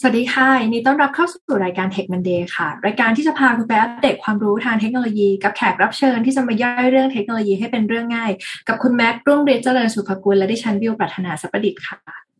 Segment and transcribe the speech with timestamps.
[0.00, 8.30] สวัสดีค่ะยินดีต้อนรับเข้าสู่รายการ Tech Monday ค่ะ รายการที่จะพาคุณไปอัปเดตความรู้ทางเทคโนโลยีกับแขกรับเชิญที่จะมาย่อยเรื่องเทคโนโลยีให้เป็นเรื่องง่าย
[8.68, 12.31] กับคุณแม็กรุ่งเรืองเจริญสุภกุลและดิฉันบิวปรัชนาสัปดิษฐ์ค่ะ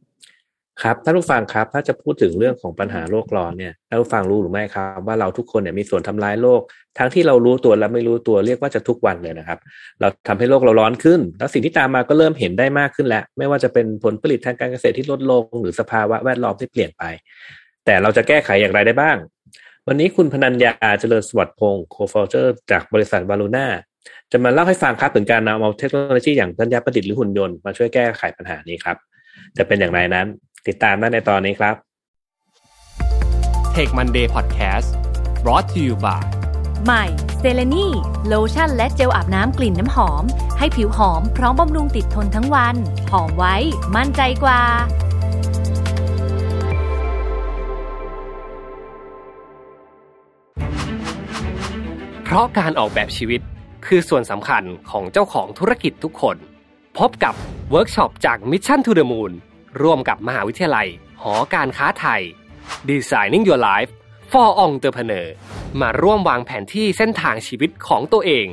[0.83, 6.61] ครับท่านผู้ฟังครับ ถ้าจะพูดถึงเรื่องของปัญหาโลกร้อนเนี่ยท่านผู้ฟังรู้หรือไม่ครับ ว่าเราทุกคนเนี่ยมีส่วนทำลายโลก
[6.99, 9.59] ทั้งที่เรารู้ตัวและไม่รู้ตัวเรียกว่าจะทุกวันเลยนะครับ
[10.01, 17.03] เราทำให้โลกเราร้อนขึ้น แล้วสิ่งที่ตามมาก็เริ่มเห็นได้มากขึ้นแล้ว ไม่ว่าจะเป็นผลผลิตทางการเกษตรที่ลดลง หรือสภาวะแวดล้อมที่เปลี่ยนไป
[17.85, 19.17] แต่เราจะแก้ไขอย่างไรได้บ้าง
[19.89, 23.67] วันนี้คุณพนัญญาเจริญสวัสดิ์พงศ์ Co-founder จากบริษัทวารุณา
[24.33, 28.97] จะมาเล่าให้ฟังครับถึงการนำเอาเทคโนโลยีอย่างปัญญาประดิษฐ์หรือหุ่นยนต์มาช่วยแก้ไขปัญหานี้ครับ
[29.57, 30.27] จะเป็นอย่างไรนั้น
[30.69, 31.75] ติดตามได้ในตอนนี้ครับ
[33.75, 34.89] Tech Monday Podcast
[35.45, 36.23] brought to you by
[36.85, 37.05] ใหม่
[37.39, 37.87] เซเลนี
[38.27, 40.25] โลชั่นและเจลอาบน้ำกลิ่นน้ำหอม
[40.59, 42.77] ให้ผิวหอมพร้อมบำรุงติดทนทั้งวัน
[43.11, 43.57] หอมไว้
[43.97, 44.63] มั่นใจกว่า
[52.25, 53.41] เพราะการออกแบบชีวิต
[53.87, 56.37] คือส่วนสำคัญของเจ้าของธุรกิจทุกคน
[56.99, 57.35] พบกับ
[57.71, 59.33] เวิร์กช็อปจาก Mission to the Moon
[59.81, 60.89] ร่วมกับมหาวิทยาลัย
[61.23, 62.23] หอการค้าไทย
[62.89, 63.91] Designing Your Life
[64.33, 65.27] for Entrepreneur
[65.81, 68.47] มาร่วมวางแผนที่เส้นทางชีวิตของตัวเอง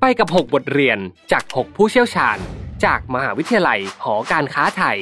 [0.00, 0.98] ไปกับ 6 บทเรียน
[1.32, 2.38] จาก 6 ผู้เชี่ยวชาญ
[2.84, 4.98] จากมหาวิทยาลัยหอการค้าไทย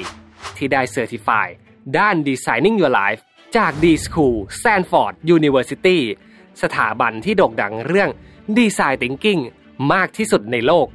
[0.57, 1.47] ที่ได้เซอร์ติฟาย
[1.99, 3.21] ด้าน Designing Your Life
[3.57, 5.99] จาก D School Stanford University
[6.63, 8.11] สถาบันที่โด่งดังเรื่อง
[8.59, 9.43] Design Thinking
[9.93, 10.87] มากที่สุดในโลก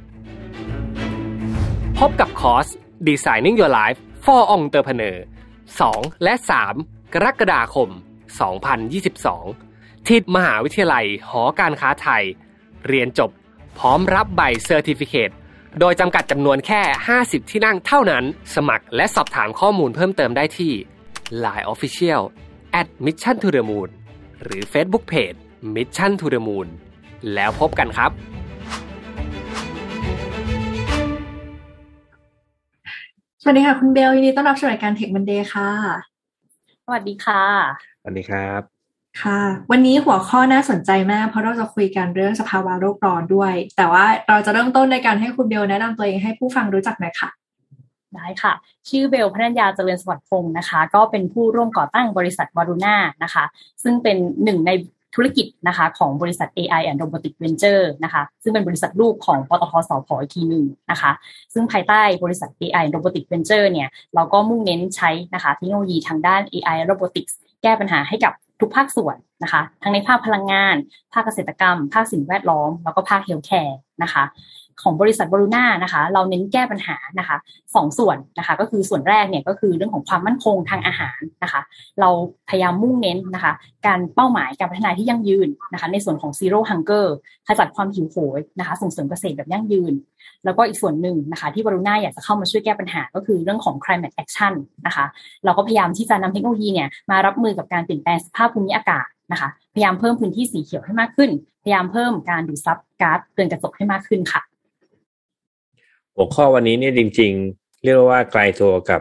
[1.98, 2.66] พบกับคอร์ส
[3.08, 5.16] Designing Your Life for Entrepreneur
[5.70, 6.34] 2และ
[6.74, 7.88] 3 กรกฎาคม
[8.78, 12.24] 2022 ที่มหาวิทยาลัยหอการค้าไทย
[12.86, 13.30] เรียนจบ
[13.78, 15.30] พร้อมรับใบ certificate
[15.80, 16.82] โดยจำกัดจำนวนแค่
[17.16, 20.72] 50 ที่นั่งเท่านั้น สมัครและสอบถามข้อมูลเพิ่มเติมได้ที่
[21.44, 22.22] Line Official
[22.80, 23.88] at Mission to the Moon
[24.42, 25.38] หรือ Facebook Page
[25.74, 26.68] Mission to the Moon
[27.34, 28.10] แล้วพบกันครับ
[33.48, 35.70] วัสดีค่ะคุณเบลยินดีต้อนรับสู่รายการ Tech Monday ค่ะ
[36.84, 37.42] สวัสดีค่ะ
[38.02, 38.60] สวัสดีครับ
[39.22, 39.40] ค่ะ
[39.70, 47.30] วันนี้หัวข้อน่าสนใจมาก เพราะเราจะคุยกันเรื่องสภาวะโลกร้อนด้วย แต่ว่าเราจะเริ่มต้นในการให้คุณเบลแนะนำตัวเองให้ผู้ฟังรู้จักหน่อยค่ะ
[48.14, 48.52] ได้ค่ะ
[48.88, 53.44] ชื่อเบลพนัญญาเจริญสวัสดิ์พงศ์นะคะ ก็เป็นผู้ร่วมก่อตั้งบริษัทวารุณานะคะ
[53.82, 54.70] ซึ่งเป็นหนึ่งใน
[55.16, 61.10] ธุรกิจนะคะของบริษัท AI and Robotic Venture นะคะซึ่งเป็นบริษัทลูกของปตทสพอีกทีหนึ่งนะคะ
[61.54, 70.76] ซึ่งภายใต้บริษัท AI and Robotic Venture เนี่ยเราก็มุ่งเน้นใช้นะคะเทคโนโลยีทางด้าน AI Robotics แก้ปัญหาให้กับทุกภาคส่วนนะคะทั้งในภาคพลังงาน
[71.12, 74.24] ภาคเกษตรกรรม ภาคสิ่งแวดล้อม แล้วก็ภาคเฮลท์แคร์นะคะ
[74.82, 77.36] ของบริษัทบรูน่านะคะ เราเน้นแก้ปัญหานะคะ
[77.74, 81.60] สองส่วนนะคะ ก็คือส่วนแรกเนี่ยก็คือเรื่องของความมั่นคงทางอาหารนะคะ
[82.00, 82.10] เรา
[82.48, 83.52] พยายามมุ่งเน้นนะคะ
[83.86, 87.06] การเป้าหมายการพัฒนาที่ยั่งยืนนะคะ ในส่วนของ zero hunger
[87.46, 89.94] ขจัดความหิวโหยนะคะ ส่งเสริมเกษตรแบบยั่งยืน
[90.44, 94.52] แล้วก็อีกส่วนหนึ่งนะคะ ที่บรูน่าอยากจะเข้ามาช่วยแก้ปัญหาก็คือเรื่องของ climate action
[94.86, 95.04] นะคะ
[95.44, 101.30] เราก็พยายามที่จะนำเทคโนโลยีเนี่ยมารับมือกับการเปลี่ยนแปลงสภาพภูมิอากาศนะคะพยายามเพิ่มพื้นที่สีเขียวให้มากขึ้น
[101.62, 104.42] พยายามเพิ่มการดูดซับก๊าซเรือนกระจกให้มากขึ้นค่ะ
[106.16, 109.00] หัวข้อวันนี้เนี่ยจริง ๆ เรียกว่าไกลตัวกับ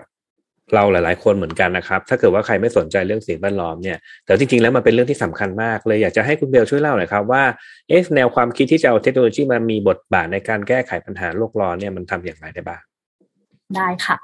[0.75, 7.43] เราหลาย ๆ คนเหมือนกันนะครับ ถ้าเกิดว่าใครไม่สนใจเรื่องสิ่งแวดล้อมเนี่ย แต่จริง ๆ แล้วมันเป็นเรื่องที่สำคัญมากเลยอยากจะให้คุณเบลช่วยเล่าหน่อยครับว่า
[7.89, 12.81] เอ๊ะแนวความคิดที่จะเอาเทคโนโลยีมามีบทบาทในการแก้ไขปัญหาโลกร้อนเนี่ยมันทำอย่างไรได้บ้าง
[13.75, 14.17] ได้ค่ะ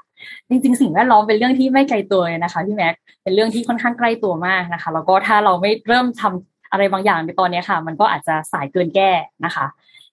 [0.48, 9.10] จริง ๆ สิ่งแวดล้อมเป็นเรื่องที่ไม่ไกลตัวเลยนะคะพี่แม็กเป็นเรื่องที่ค่อนข้างใกล้ตัวมากนะคะ แล้วก็ถ้าเราไม่เริ่มทำอะไรบางอย่างในตอนนี้ค่ะ มันก็อาจจะสายเกินแก้
[9.44, 9.66] นะคะ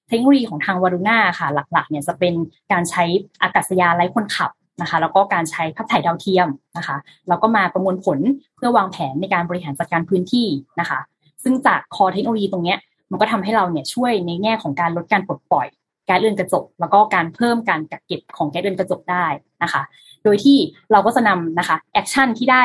[0.10, 2.34] เทคโนโลยีของทางวารุณาค่ะ หลักๆเนี่ยจะเป็น
[2.72, 3.04] การใช้
[3.42, 6.48] อากาศยานไร้คนขับนะคะแล้วก็การใช้ภาพถ่ายดาวเทียม
[6.78, 6.98] นะคะ
[7.28, 8.20] แล้วก็มาประมวลผล
[8.56, 10.48] เพื่อวางแผนในการบริหารจัดการพื้นที่
[10.80, 11.00] นะคะ
[11.44, 12.78] ซึ่งจากคอเทคโนโลยีตรงเนี้ย
[13.12, 15.68] มันก็ทำให้เราเนี่ยช่วยในแง่ของการลดการปลดปล่อย
[16.06, 19.26] แก๊สเรือนกระจก แล้วก็การเพิ่มการกักเก็บของแก๊สเรือนกระจกได้
[19.64, 19.82] นะคะ
[20.24, 20.58] โดยที่
[20.92, 22.64] เราก็จะนำนะคะ action ที่ได้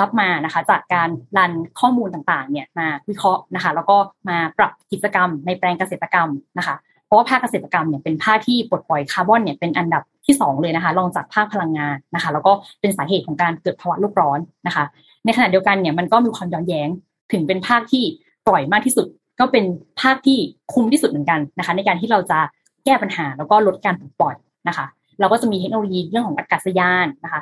[0.00, 3.96] รับมานะคะจากการรันข้อมูลต่างๆเนี่ยมาวิเคราะห์นะคะ แล้วก็
[4.28, 6.28] มาปรับกิจกรรมในแปลงเกษตรกรรม
[6.58, 6.76] นะคะ
[7.06, 14.84] เพราะว่าภาคเกษตรกรรมเนี่ยเป็นภาคที่ปลดปล่อยคาร์บอนเนี่ยเป็นอันดับที่ 2 เลยนะคะรองจากภาคพลังงานนะคะ แล้วก็เป็นสาเหตุของการเกิดภาวะโลกร้อนนะคะ
[15.24, 16.88] ในขณะเดียวกันเนี่ยมันก็มีความย้อนแย้ง
[17.32, 18.04] ถึงเป็นภาคที่
[18.48, 19.06] ปล่อยมากที่สุด
[19.40, 19.64] ก็เป็น
[20.00, 20.38] ภาคที่
[20.72, 22.38] คุ้มที่สุดเหมือนกันนะคะ ในการที่เราจะ
[22.84, 24.36] แก้ปัญหาแล้วก็ลดการปลดปล่อย
[24.68, 24.86] นะคะ
[25.20, 27.40] เราก็จะมีเทคโนโลยีเรื่องของอากาศยานนะคะ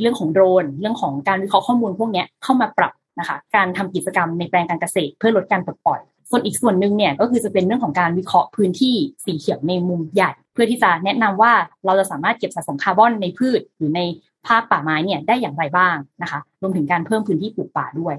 [0.00, 6.00] เรื่องของโดรน เรื่องของการวิเคราะห์ข้อมูลพวกนี้เข้ามาปรับนะคะ การทำกิจกรรมในแปลงการเกษตร เพื่อลดการปลดปล่อย
[6.30, 11.52] ส่วนอีกส่วนหนึ่งเนี่ยก็คือจะเป็นเรื่องของการวิเคราะห์พื้นที่สีเขียวในมุมใหญ่ เพื่อที่จะแนะนำว่า
[11.84, 14.00] เราจะสามารถเก็บสะสมคาร์บอนในพืชหรือใน
[14.46, 18.14] ภาคป่าไม้เนี่ยได้อย่างไรบ้างนะคะ รวมถึงการเพิ่มพื้นที่ปลูกป่าด้วย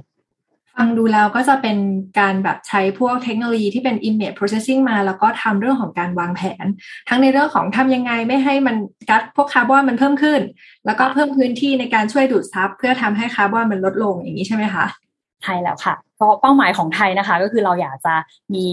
[0.77, 1.77] ฟังดูแล้วก็จะเป็น
[2.19, 6.66] การแบบใช้พวกเทคโนโลยีที่เป็น image processing มา แล้วก็ทำเรื่องของการวางแผน
[7.10, 8.75] ทั้งในเรื่องของทำยังไงไม่ให้มัน
[9.10, 10.42] ก๊าซพวกคาร์บอนมันเพิ่มขึ้น
[10.86, 14.86] แล้วก็เพิ่มพื้นที่ในการช่วยดูดซับเพื่อทำให้คาร์บอนมันลดลงอย่างนี้ใช่ไหมคะ
[15.44, 18.15] ใช่แล้วค่ะก็เป้าหมายของไทยนะคะ ก็คือเราอยากจะ
[18.56, 18.65] มี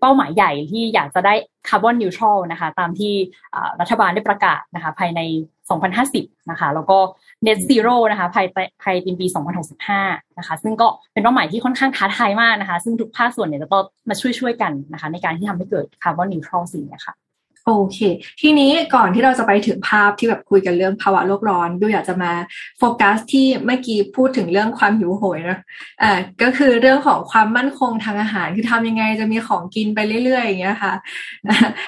[0.00, 1.34] เป้าหมายใหญ่ที่อยากจะได้
[1.68, 3.12] carbon neutral นะคะ ตามที่
[3.80, 5.20] รัฐบาลได้ประกาศนะคะ ภายใน
[5.70, 6.98] 2050 นะคะ แล้วก็
[7.46, 8.46] net zero นะคะภาย
[8.82, 9.26] ภายในปี
[9.82, 17.14] 2065 นะคะ ซึ่งก็เป็นเป้าหมายที่ค่อนข้างท้าทายมากนะคะ ซึ่งทุกภาคส่วนเนี่ยจะต้องมาช่วยๆกันนะคะ ในการที่ทำให้เกิด carbon neutral สิ่งนี้ค่ะ
[17.66, 17.98] โอเค
[18.40, 22.32] ทีนี้ก่อนที่เราจะไปถึงภาพที่แบบคุยกันเรื่องภาวะโลกร้อนดูอยากจะมา
[22.78, 25.58] โฟกัสที่เมื่อกี้พูดถึงเรื่องความหิวโหยนะ
[26.02, 26.12] อ่า
[26.42, 30.92] ก็คือเรื่องของความมั่นคงทางอาหารคือทำยังไงจะมีของกินไปเรื่อยๆอย่างเงี้ยค่ะ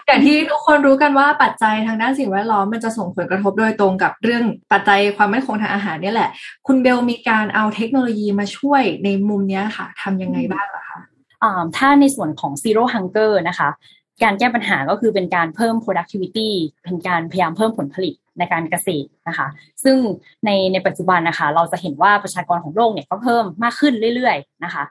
[0.06, 4.43] อย่างที่ทุกคนรู้กันว่าปัจจัยทางด้านสิ่งแวดล้อมมันจะส่งผลกระทบโดยตรงกับเรื่อง
[4.73, 6.31] ปัจจัยความมั่นคงทางอาหารนี่แหละ
[6.67, 11.00] คุณเบลมีการเอาเทคโนโลยีมาช่วยในมุมนี้ค่ะทำยังไงบ้างอะคะ
[11.76, 13.70] ถ้าในส่วนของ zero hunger นะคะ
[14.22, 16.50] การแก้ปัญหาก็คือเป็นการเพิ่ม productivity
[16.84, 19.46] เป็นการพยายามเพิ่มผลผลิตในการเกษตรนะคะ
[19.84, 19.96] ซึ่ง
[20.44, 24.84] ในในปัจจุบันนะคะ เราจะเห็นว่าประชากรของโลกเนี่ยก็เพิ่มมากขึ้นเรื่อย ๆ นะคะ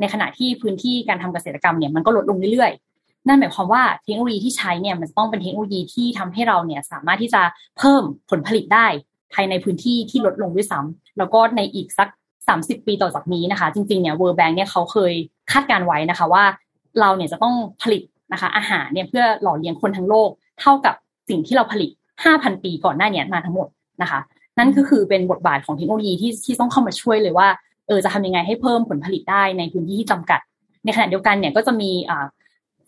[0.00, 7.42] ในขณะที่พื้นที่การทำเกษตรกรรมเนี่ยมันก็ลดลงเรื่อยๆ นั่นหมายความว่าเทคโนโลยีที่ใช้เนี่ยมันต้องเป็นเทคโนโลยีที่ทำให้เราเนี่ยสามารถที่จะ
[7.78, 8.86] เพิ่มผลผลิตได้
[9.34, 12.08] ภายในพื้นที่ที่ลดลงด้วยซ้ำแล้วก็ในอีกสัก
[12.48, 15.12] 30 ปีต่อจากนี้นะคะ จริงๆเนี่ย World Bank เนี่ยเขาเคย
[15.52, 16.44] คาดการไว้นะคะว่า
[17.00, 18.02] เราเนี่ยจะต้องผลิต
[18.32, 20.30] นะคะ อาหารเนี่ยเพื่อหล่อเลี้ยงคนทั้งโลก
[20.60, 20.94] เท่ากับ
[21.28, 21.90] สิ่งที่เราผลิต
[22.26, 23.68] 5,000 ปีก่อนหน้านี้มาทั้งหมด
[24.02, 24.20] นะคะ
[24.58, 27.48] นั่นก็คือเป็นบทบาทของเทคโนโลยีที่ที่ต้องเข้ามาช่วยเลยว่า
[27.86, 30.40] เออจะทำยังไงให้เพิ่มผลผลิตได้ในพื้นที่ที่จำกัด
[30.84, 32.26] ในขณะเดียวกันเนี่ยก็จะมีอ่า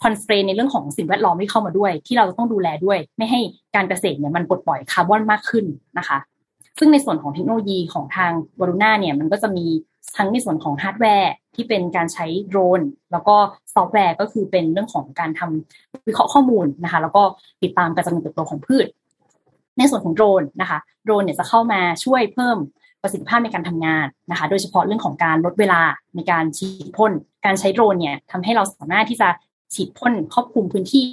[0.02, 3.40] constraint ในเรื่องของสิ่งแวดล้อมที่เข้ามาด้วย ที่เราต้องดูแลด้วย ไม่ให้
[3.74, 5.64] การเกษตรเนี่ยมันปลดปล่อยคาร์บอนมากขึ้น
[5.98, 6.18] นะคะ
[6.78, 9.66] ซึ่งในส่วนของเทคโนโลยีของทางวารุณาเนี่ยมันก็จะมี
[10.16, 12.80] ทั้งในส่วนของฮาร์ดแวร์ที่เป็นการใช้โดรน
[13.12, 13.36] แล้วก็
[13.74, 17.22] ซอฟต์แวร์ก็คือเป็นเรื่องของการทำวิเคราะห์ข้อมูลนะคะ แล้วก็
[17.62, 18.86] ติดตามการเจริญเติบโตของพืช
[19.78, 22.56] ในส่วนของโดรนนะคะโดรนเนี่ยจะเข้ามาช่วยเพิ่ม
[23.02, 25.80] ประสิทธิภาพในการทำงานนะคะ โดยเฉพาะเรื่องของการลดเวลา
[26.16, 27.12] ในการฉีดพ่น
[27.44, 29.28] การใช้โดรนเนี่ยทำให้เราสามารถที่จะ
[29.74, 31.04] ฉีดพ่นครอบคลุมพื้นที่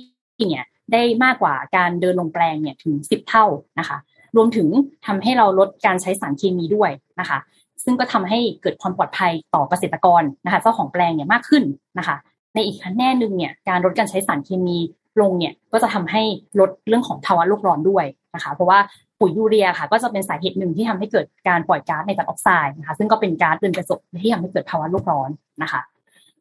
[0.50, 3.46] เนี่ยได้มากกว่าการเดินลงแปลงเนี่ยถึงสิบเท่า
[3.80, 3.98] นะคะ
[4.36, 4.68] รวมถึง
[5.06, 7.40] ทำให้เราลดการใช้สารเคมีด้วยนะคะ
[7.86, 11.64] ซึ่งก็ทำให้เกิดความปลอดภัยต่อเกษตรกรนะคะเจ้าของแปลงเนี่ยมากขึ้น
[11.98, 12.16] นะคะ
[12.56, 14.78] ในอีกขั้นหนึ่งเนี่ยการลดการใช้สารเคมี
[15.22, 16.24] ลงเนี่ยก็จะทำให้
[16.60, 18.06] ลดเรื่องของภาวะโลกร้อนด้วย
[18.36, 18.80] นะคะ เพราะว่า
[19.20, 25.30] ปุ๋ยยูเรียค่ะ ก็จะเป็นสาเหตุหนึ่งที่ทำให้เกิดการปล่อยก๊าซไนตรัสออกไซด์นะคะ ซึ่งก็เป็นก๊าซเรือนกระจกที่ทำให้เกิดภาวะโลกร้อน
[25.64, 25.82] นะคะ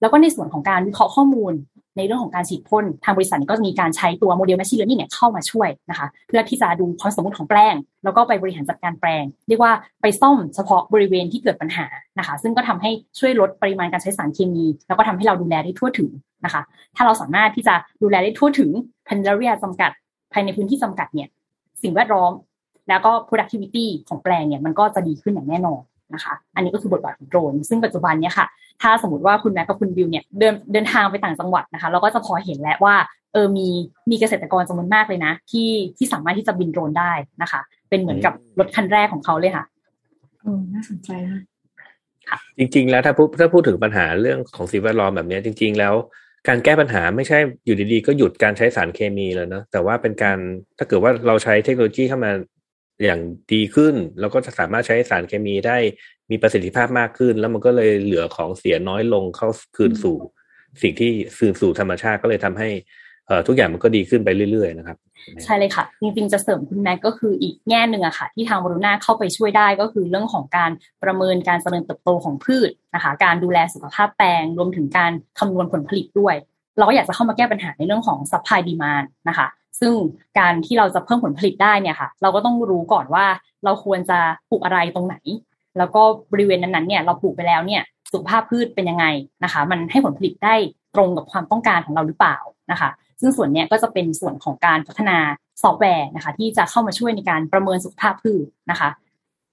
[0.05, 1.53] แล้วก็ในส่วนของการวิเคราะห์ข้อมูล
[1.97, 7.75] ในเรื่องของการฉีดพ่นทางบริษัทก็จะมีการใช้ตัวโมเดล machine learning เนี่ยเข้ามาช่วยนะคะ เพื่อที่จะดูความสมบูรณ์ของแปลง
[8.05, 9.73] แล้วก็ไปบริหารจัดการแปลง เรียกว่า
[10.03, 11.87] ไปซ่อมเฉพาะบริเวณที่เกิดปัญหา
[12.19, 16.11] นะคะ ซึ่งก็ทำให้ช่วยลดปริมาณการใช้สารเคมี แล้วก็ทำให้เราดูแลได้ทั่วถึง
[16.45, 16.63] นะคะ
[16.97, 18.71] ถ้าเราสามารถที่จะดูแลได้ทั่วถึง
[19.09, 19.91] พันธุ์เรียจำกัด
[20.33, 21.29] ภายในพื้นที่จำกัดเนี่ย
[21.83, 22.33] สิ่งแวดล้อม
[22.89, 25.81] แล้วก็ productivity ของแปลงเนี่ยมันก็จะดีขึ้นอย่างแน่นอน
[26.15, 28.47] นะคะ อันนี้ก็คือบทบาทของโดรน ซึ่งปัจจุบันเนี่ยค่ะ
[28.83, 32.95] ถ้าสมมติว่าคุณแม่กับคุณบิวเนี่ยเดินเดินทางไปต่างจังหวัดนะคะ เราก็จะพอเห็นแล้วว่า
[33.33, 33.69] เออมี
[34.11, 37.13] มีเกษตรกรจำนวนมากเลยนะ ที่ที่สามารถที่จะบินโดรนได้
[37.43, 39.65] นะคะ เป็นเหมือนกับรถคันแรกของเขาเลยค่ะ
[40.45, 41.43] อืมน่าสนใจนะ
[42.29, 45.95] ค่ะจริง ๆ แล้วถ้าพูดถ้าพูดถึงปัญหาเรื่องของสิ่งแวดล้อมแบบนี้จริง ๆ แล้ว
[46.49, 50.39] การแก้ปัญหาไม่ใช่อยู่ดีๆ ก็หยุดการใช้สารเคมีแล้วเนาะแต่ว่าเป็นการ
[50.79, 52.33] ถ้าเกิดว่าเราใช้เทคโนโลยีเข้ามา
[53.03, 53.21] อย่าง
[53.53, 55.77] ดีขึ้น แล้วก็จะสามารถใช้สารเคมีได้
[56.31, 60.17] มีประสิทธิภาพมากขึ้น แล้วมันก็เลยเหลือของเสียน้อยลงเข้าคืนสู่
[60.83, 62.69] สิ่งที่คืนสู่ธรรมชาติก็เลยทำให้
[63.27, 64.97] เอ่อทุกอย่างมันก็ดีขึ้นไปเรื่อยๆนะครับ
[65.45, 70.71] ใช่เลยค่ะ จริงๆจะเสริมคุณแม็กก็คืออีกแง่หนึ่งอะค่ะ ที่ทางบรูน่าเข้าไปช่วยได้ก็คือเรื่องของการ
[71.03, 76.35] ประเมินการเจริญเติบโตของพืชนะคะ การดูแลสุขภาพแปลงรวมถึงการคำนวณผลผลิตด้วย
[76.79, 79.47] เราก็อยากจะเข้ามาแก้ปัญหาในเรื่องของ supply demand นะคะ
[79.81, 79.95] ซึ่ง
[80.39, 83.27] การที่เราจะเพิ่มผลผลิตได้เนี่ยค่ะ เราก็ต้องรู้ก่อนว่า
[83.65, 84.19] เราควรจะ
[84.51, 85.17] ปลูกอะไรตรงไหน
[85.79, 86.03] แล้วก็
[86.33, 89.07] บริเวณนั้นๆเนี่ยเราปลูกไปแล้วเนี่ยสุขภาพพืชเป็นยังไง
[89.45, 90.55] นะคะ มันให้ผลผลิตได้
[90.95, 92.37] ตรงกับความต้องการของเราหรือเปล่า
[92.71, 92.91] นะคะ
[93.21, 95.19] ซึ่งส่วนนี้ก็จะเป็นส่วนของการพัฒนา
[95.63, 98.89] ซอฟต์แวร์นะคะ ที่จะเข้ามาช่วยในการประเมินสุขภาพพืชนะคะ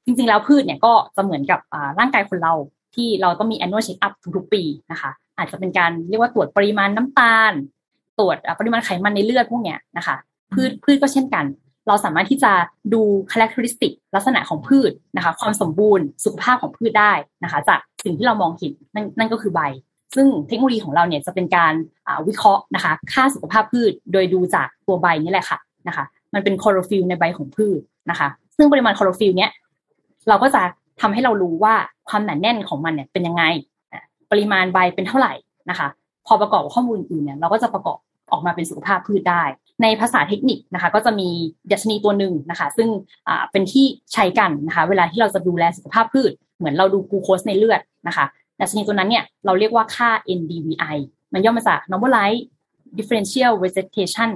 [0.05, 1.59] จริงๆแล้วพืชเนี่ยก็จะเหมือนกับ
[1.99, 2.53] ร่างกายคนเรา
[2.95, 5.11] ที่เราต้องมี annual check up ทุกๆ ปีนะคะ
[5.41, 7.53] อาจจะเป็นการเรียกว่าตรวจปริมาณน้ำตาล
[8.19, 10.15] ตรวจปริมาณไขมันในเลือดพวกเนี้ยนะคะ
[10.53, 11.45] พืชพืชก็เช่นกัน
[11.87, 12.51] เราสามารถที่จะ
[12.93, 19.61] ดูคุณลักษณะลักษณะของพืชนะคะ ความสมบูรณ์สุขภาพของพืชได้นะคะ จากสิ่งที่เรามองเห็นนั่นนั่นก็คือใบ
[20.15, 21.73] ซึ่งเทคโนโลยีของเราเนี่ยจะเป็นการ
[22.27, 25.57] วิเคราะห์นะคะ ค่าสุขภาพพืชโดยดูจากตัวใบนี่แหละค่ะ
[25.87, 27.79] นะคะ มันเป็นคลอโรฟิลในใบของพืช
[28.09, 29.51] นะคะ ซึ่งปริมาณคลอโรฟิลเนี้ย
[30.29, 30.61] เราก็จะ
[31.01, 31.75] ทำให้เรารู้ว่า
[32.09, 33.43] ความหนาแน่นของมันเนี่ยเป็นยังไง
[34.31, 35.33] ปริมาณใบเป็นเท่าไหร่
[35.69, 35.87] นะคะ
[36.27, 37.97] พอประกอบข้อมูลอื่นเนี่ยเราก็จะประกอบ
[38.31, 39.43] ออกมาเป็นสุขภาพพืชได้
[39.81, 41.29] ในภาษาเทคนิคนะคะ ก็จะมี
[41.71, 42.89] ดัชนีตัวหนึ่งนะคะ ซึ่ง
[43.51, 48.25] เป็นที่ใช้กันนะคะ เวลาที่เราจะดูแลสุขภาพพืช เหมือนเราดูกูโคสในเลือดนะคะ
[48.59, 50.09] ดัชนีตัวนั้นเนี่ยเราเรียกว่าค่า
[50.39, 50.97] NDVI
[51.33, 52.41] มันย่อมาจาก Normalized
[52.97, 54.31] Differential Vegetation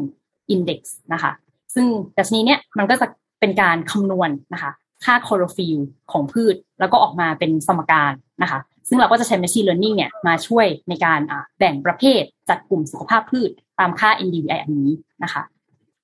[0.53, 0.81] Index
[1.13, 1.31] นะคะ
[1.75, 1.85] ซึ่ง
[2.17, 3.07] ดัชนีเนี่ยมันก็จะ
[3.39, 4.71] เป็นการคำนวณนะคะ
[5.05, 5.77] ค่าคลอโรฟิล
[6.11, 8.11] ของพืช แล้วก็ออกมาเป็นสมการ
[8.41, 11.19] นะคะ ซึ่งเราก็จะใช้ machine learning เนี่ยมาช่วยในการ
[11.59, 14.91] แบ่งประเภทจัดกลุ่มสุขภาพพืชตามค่า NDVI อันนี้
[15.23, 15.43] นะคะ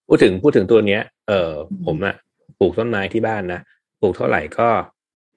[0.07, 1.51] พูดถึงพูดถึงตัวเนี้ย เออ
[1.85, 2.15] ผมอะ
[2.59, 3.61] ปลูกต้นไม้ที่บ้านนะ
[4.01, 4.67] ปลูกเท่าไหร่ก็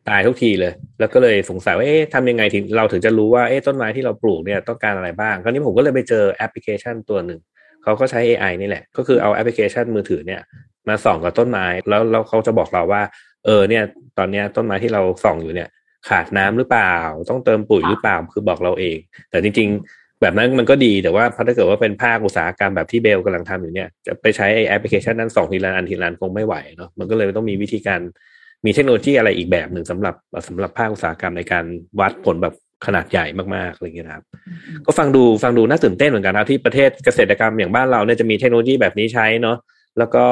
[0.08, 7.40] ตายทุกทีเลย แล้วก็เลยสงสัยว่าเอ๊ะทำยังไงถึงเราถึงจะรู้ว่าเอ๊ะต้นไม้ที่เราปลูกเนี่ยต้องการอะไรบ้างคราวนี้ผมก็เลยไปเจอแอปพลิเคชันตัวหนึ่ง
[7.82, 10.40] เขาก็ใช้ AI นี่แหละ ก็คือเอาแอปพลิเคชันมือถือเนี่ย
[10.88, 13.02] มาส่องกับต้นไม้แล้วแล้วเขาจะบอกเราว่า
[13.44, 13.82] เออเนี่ย
[14.18, 15.68] ตอนเนี้ยต้นไม้ที่เราส่องอยู่เนี่ย
[16.08, 16.94] ขาดน้ำหรือเปล่า
[17.30, 18.99] ต้องเติมปุ๋ยหรือเปล่าคือบอกเราเอง
[19.30, 28.00] แต่จริง ๆ แบบนั้นมันก็ดีแต่ว่าถ้าเกิดว่าเป็นภาคอุตสาหกรรมแบบที่เบลกำลังทำอยู่เนี่ยจะไปใช้แอปพลิเคชันนั้นส่องทีละอันทีละอันคงไม่ไหวเนาะมันก็เลยต้องมีวิธีการ
[28.64, 30.14] มีเทคโนโลยีอะไรอีกแบบหนึ่งสำหรับ
[30.49, 31.64] สำหรับภาคอุตสาหกรรมในการ
[32.00, 32.54] วัดผลแบบ
[32.87, 34.25] ขนาดใหญ่มากๆอะไรเงี้ยครับ
[34.87, 39.56] ก็ฟังดูฟังดูน่าตื่นเต้นเหมือนกันนะที่ประเทศเกษตรกรรมอย่างบ้านเราเนี่ยจะมีเทคโนโลยีแบบนี้ใช้เนาะ
[39.98, 40.22] แล้วก็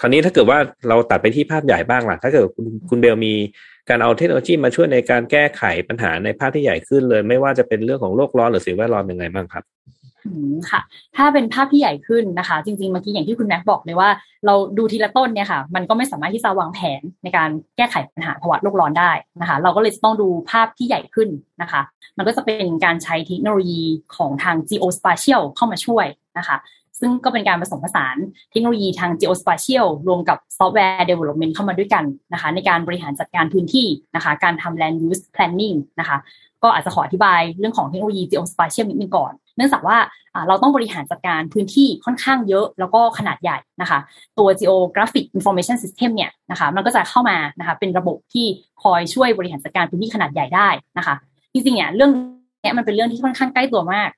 [0.00, 3.34] คราวนี้ถ้าเกิดว่าเราตัดไปที่ภาพใหญ่บ้างล่ะ ถ้าเกิดคุณคุณเบลมี
[3.88, 9.64] การเอาเทคโนโลยีมาช่วยในการแก้ไขปัญหาในภาพที่ใหญ่ขึ้นเลย ไม่ว่าจะเป็นเรื่องของโลกร้อนหรือสิ่งแวดล้อมยังไงบ้างครับ
[10.70, 10.80] ค่ะ
[11.16, 14.08] ถ้าเป็นภาพที่ใหญ่ขึ้นนะคะ จริงๆเมื่อกี้อย่างที่คุณแม็กบอกเลยว่า
[14.46, 21.28] เราดูทีละต้นเนี่ยค่ะ มันก็ไม่สามารถที่จะวางแผนในการแก้ไขปัญหาภาวะโลกร้อนได้นะคะ เราก็เลยจะต้องดูภาพที่ใหญ่ขึ้น
[21.62, 21.80] นะคะ
[22.16, 23.82] มันก็จะเป็นการใช้เทคโนโลยี
[24.16, 26.06] ของทาง geospatial เข้ามาช่วย
[26.38, 26.56] นะคะ
[27.00, 28.16] ซึ่งก็เป็นการผสมผสาน
[28.50, 36.18] เทคโนโลยีทาง geospatial รวมกับ software development เข้ามาด้วยกันนะคะ ในการบริหารจัดการพื้นที่นะคะ การทำ land use planning นะคะ
[36.62, 39.98] ก็อาจจะขออธิบายเรื่องของเทคโนโลยี geospatial นิดนึงก่อนเนื่องจากว่า
[40.48, 43.98] เราต้องบริหารจัดการพื้นที่ค่อนข้างเยอะแล้วก็ขนาดใหญ่นะคะ
[44.38, 48.46] ตัว geographic information system เนี่ยนะคะ มันก็จะเข้ามานะคะเป็นระบบที่
[48.82, 51.14] คอยช่วยบริหารจัดการพื้นที่ขนาดใหญ่ได้นะคะ
[51.52, 52.10] จริงๆเนี่ยเรื่อง
[52.62, 54.10] นี้มันเป็นเรื่องที่ค่อนข้างใกล้ตัวมาก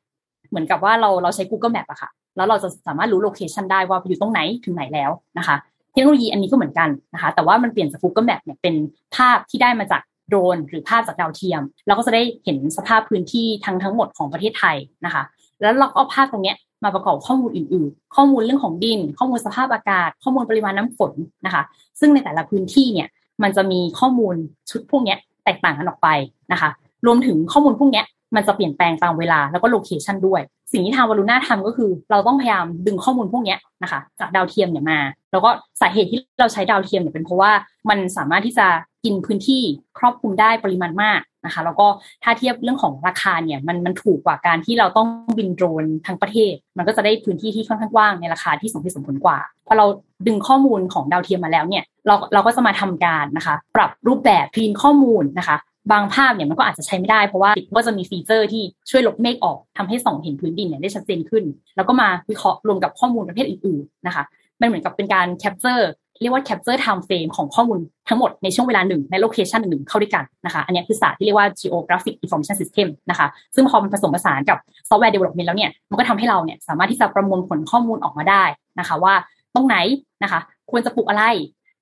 [0.50, 5.56] เหมือนกับว่าเราเราใช้ Google Map อะค่ะ แล้วเราจะสามารถรู้ location ได้ว่าอยู่ตรงไหนถึงไหนแล้วนะคะ
[5.92, 8.74] เทคโนโลยีอันนี้ก็เหมือนกันนะคะ แต่ว่ามันเปลี่ยนจาก Google Map เนี่ยเป็น
[9.16, 15.22] ภาพที่ได้มาจากโดรน หรือภาพจากดาวเทียม เราก็จะได้เห็นสภาพพื้นที่ทั้งทั้งหมดของประเทศไทยนะคะ
[15.60, 21.12] แล้วเราเอาภาพตรงนี้มาประกอบข้อมูลอื่น ๆ ข้อมูลเรื่องของดิน ข้อมูลสภาพอากาศ ข้อมูลปริมาณน้ำฝน
[21.46, 21.62] นะคะ
[22.00, 23.08] ซึ่งในแต่ละพื้นที่เนี่ย
[23.42, 24.34] มันจะมีข้อมูล
[24.70, 26.08] ชุดพวกนี้แตกต่างกันออกไป
[26.52, 26.70] นะคะ
[27.06, 28.02] รวมถึงข้อมูลพวกนี้
[28.34, 30.40] มันจะเปลี่ยนแปลงตามเวลาแล้วก็ location ด้วย
[30.72, 34.98] สิ่งที่ทางวารุณาทำก็คือ เราต้องพยายามดึงข้อมูลพวกนี้นะคะ จากดาวเทียมเนี่ยมา
[35.32, 37.52] แล้วก็สาเหตุที่เราใช้ดาวเทียมเนี่ยเป็นเพราะว่า
[37.90, 38.66] มันสามารถที่จะ
[39.04, 39.62] กินพื้นที่
[39.98, 41.86] ครอบคลุมได้ปริมาณมากนะคะ แล้วก็
[42.24, 45.08] ถ้าเทียบเรื่องของราคาเนี่ยมันมันถูกกว่าการที่เราต้อง
[45.38, 49.86] บินโดรนทั้งประเทศ มันก็จะได้พื้นที่ที่ค่อนข้างกว้างในราคาที่สมเหตุสมผลกว่าพอเรา
[50.26, 55.56] ดึงข้อมูลของดาวเทียมมาแล้วเนี่ยเราเราก็จะมาทำการนะคะ ปรับรูปแบบ clean ข้อมูลนะคะ
[55.90, 61.44] บางภาพเนี่ยมันก็อาจจะใช้ไม่ได้เพราะว่าก็จะมี feature ที่ช่วยลบเมฆออกทำให้ส่องเห็นพื้นดินเนี่ยได้ชัดเจนขึ้น
[61.76, 64.24] แล้วก็มาวิเคราะห์รวมกับข้อมูลประเภทอื่นๆนะคะ
[64.60, 65.90] มันเหมือนกับเป็นการ capture
[66.22, 74.58] เรียกว่า capture time frame ของข้อมูลทั้งหมดในช่วงเวลาหนึ่งใน location หนึ่งเข้าด้วยกันนะคะอันนี้คือศาสตร์ที่เรียกว่า geographic information system นะคะซึ่งพอมันผสมผสานกับ
[74.88, 78.44] software development แล้วเนี่ยมันก็ทำให้เราเนี่ยสามารถที่จะประมวลผลข้อมูลออกมาได้
[78.78, 79.14] นะคะ ว่า
[79.54, 79.76] ตรงไหน
[80.22, 81.24] นะคะ ควรจะปลูกอะไร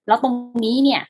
[0.08, 1.00] แล้วตรงนี้เนี่ย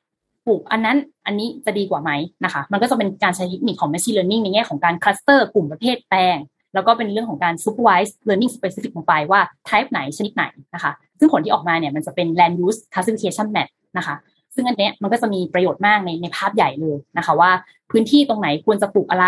[0.47, 2.11] ปลูกอันนั้นอันนี้จะดีกว่าไหม
[2.44, 6.37] นะคะ มันก็จะเป็นการใช้เทคนิคของ machine learning ในแง่ของการ cluster กลุ่มประเภทแปลง
[6.75, 10.44] แล้วก็เป็นเรื่องของการ supervise learning specific ลงไปว่า type ไหนชนิดไหน
[10.75, 14.16] นะคะ ซึ่งผลที่ออกมาเนี่ยมันจะเป็น land use classification map นะคะ
[14.54, 17.50] ซึ่งอันนี้มันก็จะมีประโยชน์มากในในภาพใหญ่เลยนะคะ ว่า
[17.90, 19.26] พื้นที่ตรงไหนควรจะปลูกอะไร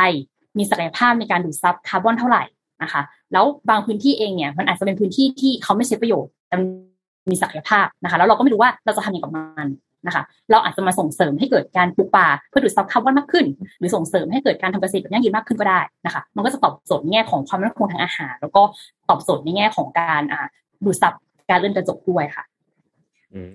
[0.59, 2.42] มีศักยภาพในการดูดซับคาร์บอนเท่าไหร่
[2.83, 3.02] นะคะ
[3.33, 6.57] แล้วบางพื้นที่เองเนี่ยมันอาจจะเป็นพื้นที่ที่เขาไม่ใช้ประโยชน์แต่
[7.31, 9.69] มีศักยภาพนะคะ แล้วเราก็ไม่รู้ว่าเราจะทำอย่างกับมัน
[10.06, 13.47] นะคะเราอาจจะมาส่งเสริมให้เกิดการปลูกป่าเพื่อดูดซับคาร์บอนมากขึ้น
[13.78, 18.62] หรือส่งเสริมให้เกิดการทำเกษตรแบบยั่งยืนมากขึ้นก็ได้นะคะมันก็จะตอบโจทย์ในแง่ของความมั่นคงทางอาหาร แล้วก็
[19.09, 20.23] ตอบโจทย์ในแง่ของการ
[20.85, 21.12] ดูดซับ
[21.50, 22.44] การเลื่อนกระจกด้วยค่ะ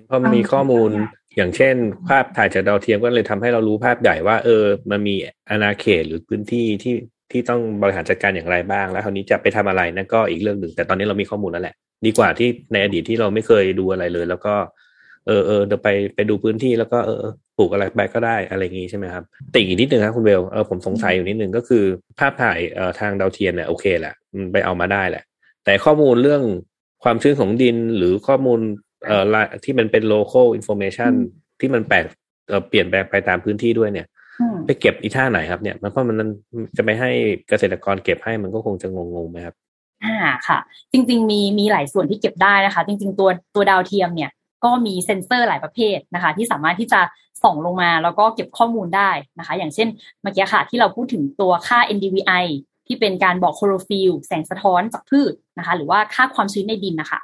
[0.10, 0.92] พอมีข้อมูล
[1.38, 1.76] อย่างเช่น
[2.08, 5.16] ภาพถ่ายจากดาวเทียมก็เลยทำให้เรารู้ภาพใหญ่ว่า เออ มันมี
[5.50, 6.96] อาณาเขตหรือพื้นที่ที่
[7.32, 11.76] ที่ต้องบริหารจัดการอย่างไรบ้าง แล้วคราวนี้จะไปทำอะไรนั่นก็อีกเรื่องหนึ่งแต่ตอนนี้เรามีข้อมูลแล้วแหละ
[12.06, 14.54] ดีกว่าที่ในอดีตที่เราไม่เคยดูอะไรเลย แล้วก็
[15.28, 17.24] เออเออเดี๋ยวไปไปดูพื้นที่แล้วก็เออ
[17.58, 19.24] ปลูกอะไรไปก็ได้อะไรอย่างงี้ใช่ไหมครับ
[19.56, 21.84] ติอีกนิดนึงครับคุณเบลเออผมสงสัยอยู่นิดนึงก็คือ
[22.20, 25.24] ภาพถ่ายเอ่อทางดาวเทียมเนี่ยโอเคแหละมันไปเอามาได้แหละ
[25.66, 26.44] แต่ข้อมูลเรื่อง
[27.04, 28.60] ความชื้นของดินหรือข้อมูล
[29.06, 29.24] เอ่อ
[29.64, 31.12] ที่มันเป็น local information
[31.60, 32.06] ที่มันแปลก
[32.70, 34.08] เปลี่ยนแปลงไปตามพื้นที่ด้วยเนี่ย
[34.66, 36.28] ไปเก็บอีท่าไหนครับเนี่ยมันเพราะมัน
[36.78, 37.12] จะไปให้
[37.50, 39.56] เกษตรกรเก็บให้มันก็คงจะงงๆไหมครับ
[40.04, 40.16] อ่า
[40.48, 40.60] ค่ะ
[40.92, 44.32] จริง ๆ มีมีหลายส่วนที่เก็บได้นะคะ จริง ๆ ตัวตัวดาวเทียมเนี่ย
[44.64, 47.02] ก็มีเซ็นเซอร์หลายประเภทนะคะ ที่สามารถที่จะ
[47.44, 49.88] ส่องลงมาแล้วก็เก็บข้อมูลได้นะคะ อย่างเช่น
[50.22, 52.46] เมื่อกี้ค่ะที่เราพูดถึงตัวค่า NDVI
[52.88, 57.20] ที่เป็นการบอกคลอโรฟิลแสงสะท้อนจากพืชนะคะ หรือว่าค่าความชื้นในดินนะคะ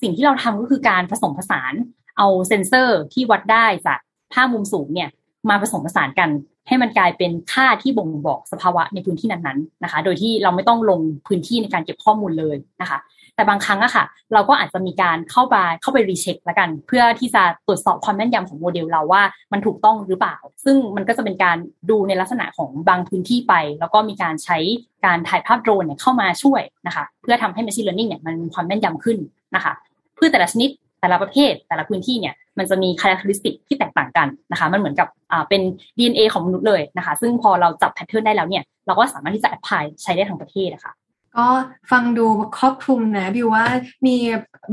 [0.00, 1.74] สิ่งที่เราทำก็คือการผสมผสาน
[2.18, 3.98] เอาเซ็นเซอร์ที่วัดได้จาก
[4.32, 5.08] ภาพมุมสูงเนี่ย
[5.48, 6.30] มาผสมผสานกัน
[6.68, 12.98] ให้มันกลายเป็นค่าที่บ่งบอกสภาวะในพื้นที่นั้นๆนะคะ โดยที่เราไม่ต้องลงพื้นที่ในการเก็บข้อมูลเลยนะคะ
[13.36, 21.56] แต่บางครั้งอะค่ะ เราก็อาจจะมีการเข้าไปเข้าไป recheck แล้วกัน เพื่อที่จะตรวจสอบความแม่นยำของโมเดลเราว่ามันถูกต้องหรือเปล่า ซึ่งมันก็จะเป็นการ
[21.90, 24.58] ดูในลักษณะของบางพื้นที่ไป แล้วก็มีการใช้
[25.06, 29.18] การถ่ายภาพโดรนเนี่ยเข้ามาช่วยนะคะ เพื่อทำให้ machine learning เนี่ยมันมีความแม่นยำขึ้น
[29.54, 29.72] นะคะ
[30.18, 30.70] พืชแต่ละชนิด
[31.00, 35.62] แต่ละประเทศแต่ละพื้นที่เนี่ยมันจะมีคุณลักษณะที่แตกต่างกันนะคะ มันเหมือนกับอ่าเป็น
[35.98, 40.92] DNA ของมนุษย์เลยนะคะ ซึ่งพอเราจับ pattern ได้แล้วเนี่ยเราก็สามารถที่จะ apply ใช้ได้ทั้งประเทศนะคะ
[41.36, 41.46] ก็
[41.90, 42.26] ฟังดู
[42.58, 43.64] ครอบคลุมนะบิวว่า
[44.06, 44.16] มี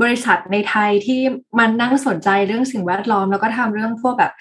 [0.02, 1.20] บริษัทในไทยที่
[1.58, 4.32] มานั่งสนใจเรื่องสิ่งแวดล้อม แล้วก็ทำเรื่องพวกแบบ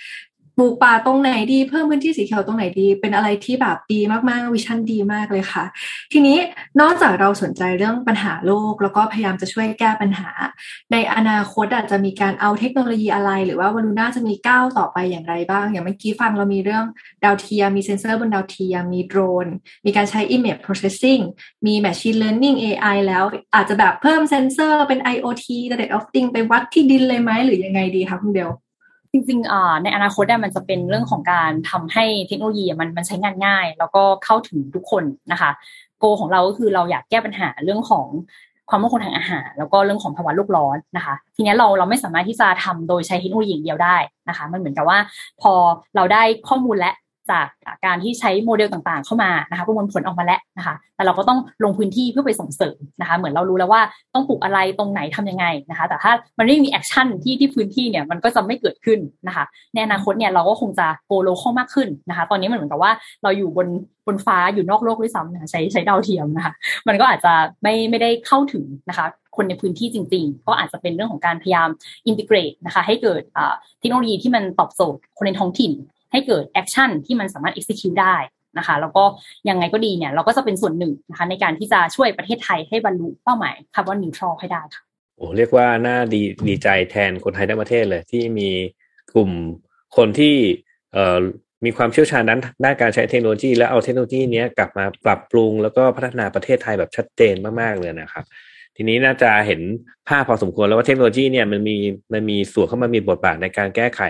[0.57, 3.99] ปลูกป่าตรงไหนดีเพิ่มพื้นที่สีเขียวตรงไหนดี เป็นอะไรที่แบบดี
[4.29, 5.63] มากๆ vision ดีมากเลยค่ะ
[6.13, 6.37] ทีนี้
[6.81, 10.29] นอกจากเราสนใจเรื่องปัญหาโลก แล้วก็พยายามจะช่วยแก้ปัญหา
[10.91, 16.85] ในอนาคตอาจจะมีการเอาเทคโนโลยีอะไร หรือว่าวารุณาจะมีก้าวต่อไปอย่างไรบ้าง อย่างเมื่อกี้ฟังเรามีเรื่อง
[17.23, 19.47] ดาวเทียมมีเซนเซอร์บนดาวเทียมมีโดรน
[19.85, 21.21] มีการใช้ image processing
[21.65, 23.23] มี machine learning AI แล้ว
[23.55, 28.51] อาจจะแบบเพิ่มเซนเซอร์เป็น IoT Internet of Things ไปวัดที่ดินเลยไหมหรือยังไงดีคะคุณเบล
[29.17, 35.51] จริงๆในอนาคตมันจะเป็นเรื่องของการทำให้เทคโนโลยีมันมันใช้งานง่าย แล้วก็เข้าถึงทุกคนนะคะ
[36.00, 38.07] goal ของเราก็คือเราอยากแก้ปัญหาเรื่องของ
[38.69, 43.97] ความมั่นคงทางอาหาร แล้วก็เรื่องของภาวะโลกร้อนนะคะ ทีนี้เราเราไม่สามารถที่จะทำโดยใช้เทคโนโลยีอย่างเดียวได้
[44.29, 45.00] นะคะ มันเหมือนกับว่า
[45.41, 45.53] พอ
[45.95, 46.93] เราได้ข้อมูลและ
[47.31, 47.48] จาก
[47.86, 53.82] การที่ใช้โมเดลต่างๆ เข้ามานะคะประมวลผลออกมาแล้วนะคะ แต่เราก็ต้องลงพื้นที่เพื่อไปส่งเสริมนะคะ เหมือนเรารู้แล้วว่า
[54.13, 62.91] ต้องปลูกอะไรตรงไหนทำยังไงนะคะ แต่ถ้ามันไม่มี action ที่ที่พื้นที่เนี่ยมันก็จะไม่เกิดขึ้นนะคะในอนาคตเนี่ยเราก็คงจะ go local เข้ามากขึ้นนะคะ ตอนนี้มันเหมือนกับว่า
[63.23, 63.67] เราอยู่บน
[64.08, 66.54] บนฟ้าอยู่นอกโลกด้วยซ้ำนะใช้ใช้ดาวเทียมนะคะ
[66.88, 71.69] มันก็อาจจะไม่ไม่ได้เข้าถึงนะคะ คนในพื้นที่จริงๆ ก็อาจจะเป็นเรื่องของการพยายาม
[72.08, 73.21] integrate นะคะ ให้เกิด
[73.80, 75.71] เทคโนโลยีที่มันตอบโจทย์คนในท้องถิ่น
[76.12, 78.15] ให้เกิด action ที่มันสามารถ execute ได้
[78.58, 79.04] นะคะ แล้วก็
[79.50, 84.84] ยังไงก็ดีเนี่ย เราก็จะเป็นส่วนหนึ่งนะคะ ในการที่จะช่วยประเทศไทยให้บรรลุเป้าหมายคาร์บอนนิวทรัลให้ได้ค่ะ
[85.17, 88.50] โอ้เรียกว่าน่าดีดีใจแทนคนไทยทั้งประเทศเลยที่มี
[89.13, 89.32] กลุ่ม
[89.98, 90.36] คนที่
[90.93, 91.17] เอ่อ
[91.65, 98.26] มีความเชี่ยวชาญด้านด้านการใช้เทคโนโลยี แล้วเอาเทคโนโลยีนี้กลับมาปรับปรุงแล้วก็พัฒนาประเทศไทยแบบชัดเจนมากๆเลยนะครับ
[98.76, 99.62] ทีนี้น่าจะเห็น
[100.08, 101.78] ภาพพอสมควรแล้วว่าเทคโนโลยีเนี่ยมันมี
[102.13, 104.02] มันมีส่วนเข้ามามีบทบาทในการแก้ไข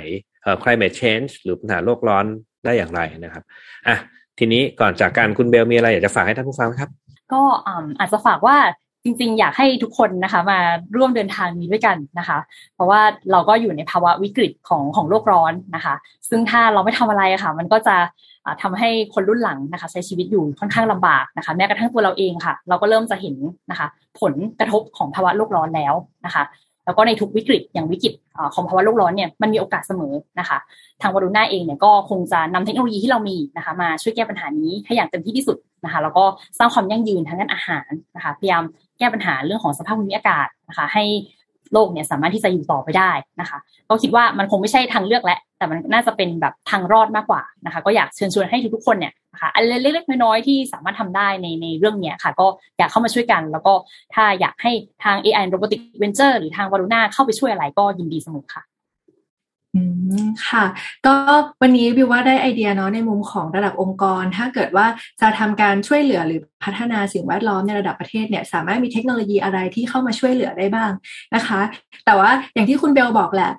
[0.64, 2.26] climate change หรือปัญหาโลกร้อน
[2.66, 3.44] ได้อย่างไรนะครับ
[3.88, 3.98] อะ
[4.40, 6.90] ทีนี้ก่อนจากการคุณเบลมีอะไรอยากจะฝากให้ท่านผู้ฟังครับ
[7.34, 7.42] ก็
[8.00, 8.58] อาจจะฝากว่า
[9.04, 10.60] จริงๆ อยากให้ทุกคนนะคะมา
[10.98, 12.38] ร่วมเดินทางนี้ด้วยกันนะคะ
[12.76, 15.96] เพราะว่าเราก็อยู่ในภาวะวิกฤตของของโลกร้อนนะคะ
[16.30, 17.96] ซึ่งถ้าเราไม่ทำอะไรค่ะ มันก็จะ
[18.62, 23.36] ทำให้คนรุ่นหลังนะคะ ใช้ชีวิตอยู่ค่อนข้างลำบากนะคะ แม้กระทั่งตัวเราเองค่ะ เราก็เริ่มจะเห็น
[23.72, 23.88] นะคะ
[24.22, 25.94] ผลกระทบของภาวะโลกร้อนแล้ว
[26.26, 26.44] นะคะ
[26.88, 28.14] แล้วก็ในทุกวิกฤตอย่างวิกฤต
[28.56, 30.58] ของภาวะโลกร้อนเนี่ยมันมีโอกาสเสมอนะคะ
[31.02, 36.24] ทางวารุณาเองเนี่ยก็คงจะนำเทคโนโลยีที่เรามีนะคะ มาช่วยแก้ปัญหานี้ให้อย่างเต็มที่ที่สุดนะคะแล้วก็
[36.58, 38.64] สร้างความยั่งยืนทางด้านอาหารนะคะ พยายาม
[39.00, 41.04] แก้ปัญหาเรื่องของสภาพภูมิอากาศนะคะ ให้
[41.74, 43.58] โลกเนี่ยสามารถที่จะอยู่ต่อไปได้นะคะ
[43.90, 53.74] ก็คิดว่ามันคงไม่ใช่ทางเลือกแล้วแต่มันน่าจะเป็นแบบทางรอดมากกว่านะคะ ก็อยากเชิญชวนให้ทุกๆคนเนี่ยนะคะอันเล็กๆน้อยๆที่สามารถทำได้ในในเรื่องเนี้ยค่ะ ก็อยากเข้ามาช่วยกัน แล้วก็
[54.16, 54.72] ถ้าอยากให้
[55.04, 58.64] ทาง AI Robotic Venture หรือทางวารุณาเข้าไปช่วยอะไรก็ยินดีเสมอค่ะ
[60.48, 60.66] ค่ะ
[61.06, 61.14] ก็
[61.62, 64.86] วันนี้บิวว่าได้ไอเดียเนาะในมุมของระดับองค์กร ถ้าเกิดว่า
[65.22, 70.92] จะทำการช่วยเหลือหรือพัฒนาสิ่งแวดล้อมในระดับประเทศเนี่ยสามารถมีเทคโนโลยีอะไรที่เข้ามาช่วยเหลือได้บ้าง
[71.36, 71.62] นะคะ
[72.06, 73.52] แต่ว่าอย่างที่คุณเบลบอกแหละ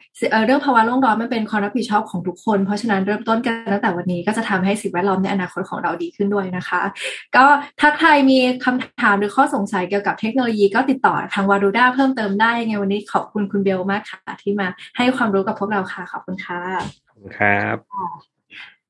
[0.47, 6.81] เรื่องภาวะโลกร้อนมันเป็นความรับผิดชอบของทุกคน เพราะฉะนั้นเริ่มต้นกันตั้งแต่วันนี้ก็จะทำให้สิ่งแวดล้อมในอนาคตของเราดีขึ้นด้วยนะคะ
[7.37, 7.47] ก็
[7.81, 16.63] ถ้าใครมีคำถามหรือข้อสงสัยเกี่ยวกับเทคโนโลยีก็ติดต่อทางวารุณาเพิ่มเติมได้ไงวันนี้ขอบคุณคุณเบลมากค่ะที่มาให้ความรู้กับพวกเราค่ะขอบคุณค่ะ
[17.39, 17.77] ครับ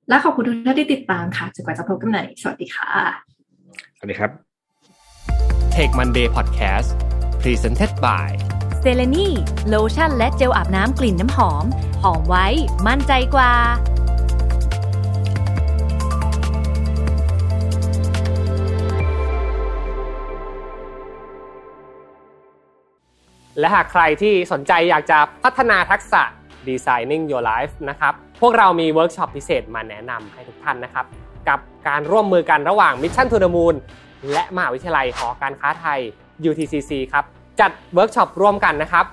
[0.09, 2.91] และขอบคุณทุกท่านที่ติดตามค่ะจนกว่าจะพบกันใหม่สวัสดีค่ะ
[3.99, 4.31] สวัสดีครับ
[5.75, 6.89] Tech Monday Podcast
[7.43, 8.29] Presented by
[8.81, 9.29] เซเลนี
[9.69, 11.65] โลชั่นและเจลอาบน้ำกลิ่นน้ำหอม
[12.03, 12.47] หอมไว้
[12.87, 13.53] มั่นใจกว่า
[23.61, 26.23] และหากใครที่สนใจอยากจะพัฒนาทักษะ
[26.69, 31.07] Designing Your Life นะครับ พวกเรามีเวิร์กช็อปพิเศษมาแนะนำให้ทุกท่านนะครับ
[31.49, 33.75] กับการร่วมมือกันระหว่าง Mission to the Moon
[34.33, 36.01] และมหาวิทยาลัยหอการค้าไทย
[36.51, 37.25] UTCC ครับ
[37.61, 39.05] จัดเวิร์กช็อปร่วมกันนะครับ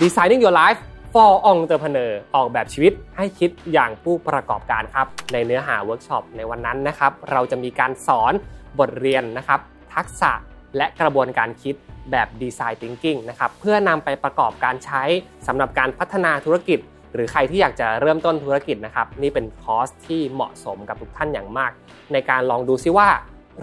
[0.00, 0.80] Designing Your Life
[1.14, 8.32] for Entrepreneur ออกแบบชีวิตให้คิดอย่างผู้ประกอบการครับ ในเนื้อหาเวิร์กช็อปในวันนั้นนะครับ เราจะมีการสอน
[8.78, 9.60] บทเรียนนะครับ
[9.94, 10.32] ทักษะ
[10.76, 11.74] และกระบวนการคิด
[12.10, 15.02] แบบ Design Thinking นะครับ เพื่อนำไปประกอบการใช้
[15.46, 16.78] สำหรับการพัฒนาธุรกิจ
[17.14, 21.72] หรือใครที่อยากจะเริ่มต้นธุรกิจนะครับ นี่เป็นคอร์สที่เหมาะสมกับทุกท่านอย่างมาก
[22.12, 23.08] ในการลองดูซิว่า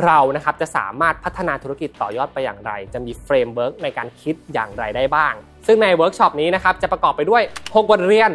[0.05, 5.33] เรานะครับจะสามารถพัฒนาธุรกิจต่อยอดไปอย่างไร จะมี framework ในการคิดอย่างไรได้บ้าง
[5.67, 8.31] ซึ่งในเวิร์กช็อปนี้นะครับจะประกอบไปด้วย 6 บทเรียน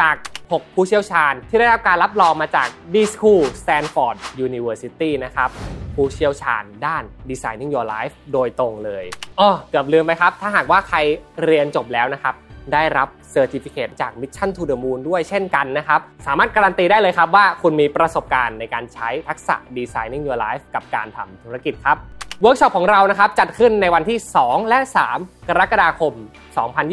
[0.00, 0.16] จาก
[0.48, 5.50] 6 ผู้เชี่ยวชาญ ที่ได้รับการรับรองมาจาก D School Stanford University นะครับ
[5.94, 9.04] ผู้เชี่ยวชาญด้าน Designing Your Life โดยตรงเลย
[9.40, 10.98] อ๋อเกือบลืมไปครับ ถ้าหากว่าใคร
[11.44, 12.34] เรียนจบแล้วนะครับ
[12.72, 21.96] ได้รับ certificate จาก Mission to the Moon ด้วยเช่นกันนะครับ สามารถการันตีได้เลยครับว่าคุณมีประสบการณ์ในการใช้ทักษะ Designing Your Life กับการทำธุรกิจครับ
[22.42, 24.78] เวิร์กช็อปของเรานะครับจัดขึ้นในวันที่ 2 และ
[25.14, 26.12] 3 กรกฎาคม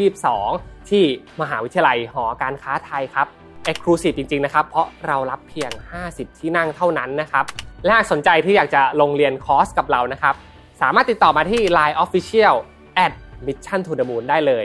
[0.06, 1.04] 2022 ที่
[1.40, 3.26] มหาวิทยาลัยหอการค้าไทยครับ
[3.70, 5.70] Exclusive จริง ๆ นะครับ เพราะเรารับเพียง
[6.06, 7.44] 50 ที่นั่งเท่านั้นนะครับ
[7.84, 10.34] และหากสนใจที่อยากจะลงเรียนคอร์สกับเรานะครับ
[10.82, 12.56] สามารถติดต่อมาที่ Line Official
[13.04, 13.12] at
[13.46, 14.64] Mission to the Moon ได้เลย